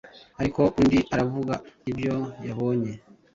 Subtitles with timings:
[0.39, 1.53] Ariko undi aravuga
[1.91, 2.15] ibyo
[2.47, 2.91] yabonye